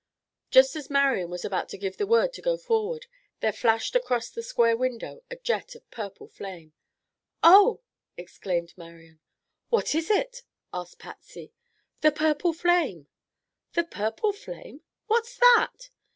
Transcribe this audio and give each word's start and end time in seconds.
Just 0.49 0.75
as 0.75 0.89
Marian 0.89 1.29
was 1.29 1.45
about 1.45 1.69
to 1.69 1.77
give 1.77 1.97
the 1.97 2.07
word 2.07 2.33
to 2.33 2.41
go 2.41 2.57
forward, 2.57 3.05
there 3.39 3.53
flashed 3.53 3.95
across 3.95 4.31
the 4.31 4.41
square 4.41 4.75
window 4.75 5.21
a 5.29 5.35
jet 5.35 5.75
of 5.75 5.87
purple 5.91 6.27
flame. 6.27 6.73
"Oh!" 7.43 7.81
exclaimed 8.17 8.73
Marian. 8.75 9.19
"What 9.69 9.93
is 9.93 10.09
it?" 10.09 10.41
asked 10.73 10.97
Patsy. 10.97 11.53
"The 11.99 12.11
purple 12.11 12.51
flame!" 12.51 13.09
"The 13.73 13.83
purple 13.83 14.33
flame? 14.33 14.81
What's 15.05 15.37
that?" 15.37 15.91